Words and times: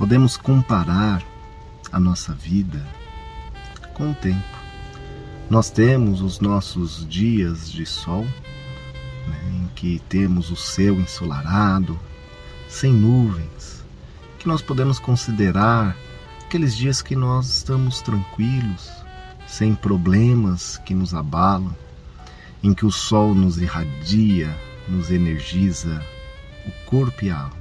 podemos 0.00 0.34
comparar 0.34 1.22
a 1.92 2.00
nossa 2.00 2.32
vida 2.32 2.82
com 3.92 4.12
o 4.12 4.14
tempo. 4.14 4.58
Nós 5.50 5.68
temos 5.68 6.22
os 6.22 6.40
nossos 6.40 7.06
dias 7.06 7.70
de 7.70 7.84
sol, 7.84 8.24
né, 8.24 9.38
em 9.52 9.68
que 9.74 10.00
temos 10.08 10.50
o 10.50 10.56
céu 10.56 10.98
ensolarado, 10.98 12.00
sem 12.66 12.94
nuvens, 12.94 13.84
que 14.38 14.48
nós 14.48 14.62
podemos 14.62 14.98
considerar 14.98 15.94
aqueles 16.46 16.74
dias 16.74 17.02
que 17.02 17.14
nós 17.14 17.58
estamos 17.58 18.00
tranquilos, 18.00 18.90
sem 19.46 19.74
problemas 19.74 20.78
que 20.78 20.94
nos 20.94 21.12
abalam, 21.12 21.76
em 22.62 22.72
que 22.72 22.86
o 22.86 22.90
sol 22.90 23.34
nos 23.34 23.58
irradia, 23.58 24.48
nos 24.88 25.10
energiza 25.10 26.02
o 26.66 26.86
corpo 26.86 27.22
e 27.22 27.30
a 27.30 27.38
alma. 27.38 27.59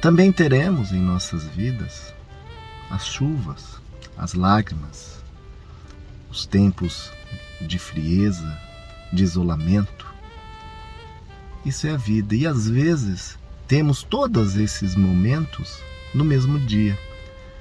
Também 0.00 0.32
teremos 0.32 0.92
em 0.92 0.98
nossas 0.98 1.44
vidas 1.44 2.14
as 2.90 3.06
chuvas, 3.06 3.76
as 4.16 4.32
lágrimas, 4.32 5.22
os 6.30 6.46
tempos 6.46 7.12
de 7.60 7.78
frieza, 7.78 8.58
de 9.12 9.22
isolamento. 9.22 10.06
Isso 11.66 11.86
é 11.86 11.90
a 11.90 11.98
vida 11.98 12.34
e 12.34 12.46
às 12.46 12.66
vezes 12.66 13.38
temos 13.68 14.02
todos 14.02 14.56
esses 14.56 14.96
momentos 14.96 15.78
no 16.14 16.24
mesmo 16.24 16.58
dia. 16.58 16.98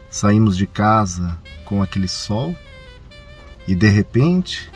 Saímos 0.10 0.56
de 0.56 0.66
casa 0.66 1.38
com 1.66 1.84
aquele 1.84 2.08
sol 2.08 2.56
e 3.68 3.76
de 3.76 3.90
repente, 3.90 4.72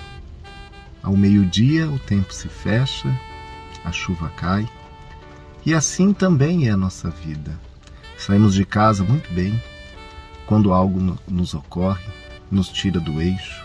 ao 1.02 1.16
meio-dia, 1.16 1.90
o 1.90 1.98
tempo 1.98 2.34
se 2.34 2.50
fecha, 2.50 3.18
a 3.86 3.92
chuva 3.92 4.30
cai. 4.36 4.68
E 5.66 5.74
assim 5.74 6.14
também 6.14 6.68
é 6.68 6.72
a 6.72 6.78
nossa 6.78 7.10
vida. 7.10 7.58
Saímos 8.18 8.54
de 8.54 8.66
casa 8.66 9.04
muito 9.04 9.32
bem, 9.34 9.62
quando 10.46 10.74
algo 10.74 11.18
nos 11.28 11.54
ocorre, 11.54 12.04
nos 12.52 12.70
tira 12.70 13.00
do 13.00 13.22
eixo. 13.22 13.64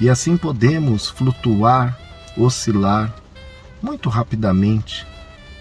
E 0.00 0.08
assim 0.08 0.36
podemos 0.36 1.08
flutuar, 1.08 1.98
oscilar 2.36 3.12
muito 3.82 4.08
rapidamente 4.08 5.06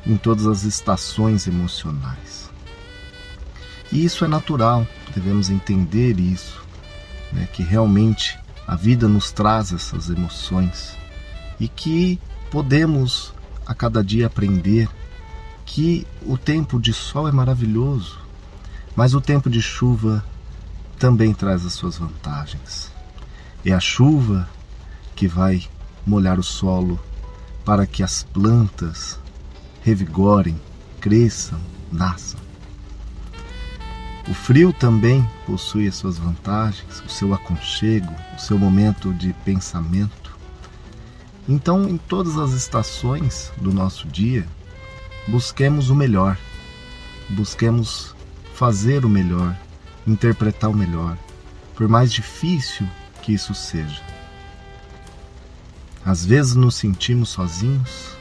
em 0.06 0.16
todas 0.16 0.46
as 0.46 0.64
estações 0.64 1.48
emocionais. 1.48 2.50
E 3.92 4.04
isso 4.04 4.24
é 4.24 4.28
natural, 4.28 4.88
devemos 5.14 5.50
entender 5.50 6.20
isso, 6.20 6.62
né, 7.32 7.48
que 7.52 7.64
realmente 7.64 8.38
a 8.68 8.76
vida 8.76 9.08
nos 9.08 9.32
traz 9.32 9.72
essas 9.72 10.10
emoções 10.10 10.96
e 11.60 11.68
que 11.68 12.20
podemos 12.52 13.34
a 13.66 13.74
cada 13.74 14.04
dia 14.04 14.28
aprender 14.28 14.90
que 15.68 16.08
o 16.26 16.38
tempo 16.38 16.80
de 16.80 16.94
sol 16.94 17.28
é 17.28 17.32
maravilhoso, 17.32 18.18
mas 18.96 19.14
o 19.14 19.22
tempo 19.22 19.50
de 19.50 19.62
chuva 19.62 20.24
também 20.98 21.34
traz 21.34 21.66
as 21.66 21.74
suas 21.74 21.98
vantagens. 21.98 22.92
É 23.64 23.74
a 23.74 23.80
chuva 23.80 24.50
que 25.14 25.28
vai 25.28 25.68
molhar 26.06 26.40
o 26.40 26.44
solo 26.44 26.98
para 27.66 27.86
que 27.86 28.02
as 28.02 28.24
plantas 28.24 29.20
revigorem, 29.84 30.60
cresçam, 31.02 31.60
nasçam. 31.92 32.40
O 34.28 34.34
frio 34.34 34.72
também 34.74 35.30
possui 35.46 35.88
as 35.88 35.96
suas 35.96 36.18
vantagens, 36.18 37.04
o 37.06 37.10
seu 37.10 37.34
aconchego, 37.34 38.14
o 38.36 38.40
seu 38.40 38.58
momento 38.58 39.14
de 39.14 39.34
pensamento. 39.46 40.36
Então, 41.48 41.88
em 41.88 41.98
todas 41.98 42.38
as 42.38 42.54
estações 42.54 43.52
do 43.58 43.74
nosso 43.74 44.08
dia, 44.08 44.48
busquemos 45.28 45.90
o 45.90 45.96
melhor, 45.96 46.38
busquemos 47.30 48.16
fazer 48.54 49.06
o 49.06 49.10
melhor, 49.10 49.56
interpretar 50.06 50.70
o 50.70 50.76
melhor, 50.76 51.18
por 51.76 51.88
mais 51.88 52.12
difícil 52.12 52.88
que 53.22 53.34
isso 53.34 53.54
seja. 53.54 54.02
Às 56.06 56.26
vezes 56.26 56.56
nos 56.56 56.76
sentimos 56.76 57.30
sozinhos, 57.30 58.16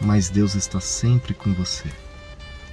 mas 0.00 0.30
Deus 0.30 0.54
está 0.54 0.80
sempre 0.80 1.34
com 1.34 1.52
você. 1.52 1.90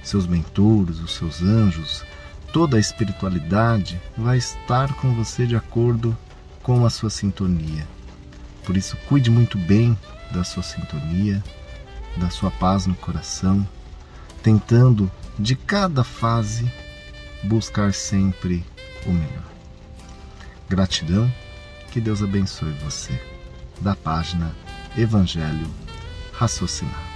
Seus 0.02 0.26
mentores, 0.26 1.00
os 1.00 1.14
seus 1.14 1.42
anjos, 1.42 2.04
toda 2.52 2.76
a 2.76 2.80
espiritualidade 2.80 4.00
vai 4.16 4.38
estar 4.38 4.94
com 4.94 5.12
você 5.14 5.46
de 5.46 5.56
acordo 5.56 6.16
com 6.62 6.86
a 6.86 6.90
sua 6.90 7.10
sintonia. 7.10 7.86
Por 8.64 8.76
isso, 8.76 8.96
cuide 9.08 9.30
muito 9.30 9.58
bem 9.58 9.98
da 10.30 10.44
sua 10.44 10.62
sintonia, 10.62 11.42
da 12.16 12.30
sua 12.30 12.50
paz 12.50 12.86
no 12.86 12.94
coração, 12.94 13.66
tentando 14.42 15.10
de 15.38 15.56
cada 15.56 16.04
fase 16.04 16.70
buscar 17.42 17.92
sempre 17.92 18.64
o 19.06 19.12
melhor. 19.12 19.44
Gratidão, 20.68 21.32
que 21.90 22.00
Deus 22.00 22.22
abençoe 22.22 22.72
você. 22.84 23.20
Da 23.80 23.94
página 23.94 24.54
Evangelho 24.96 25.68
Raciocinar. 26.32 27.13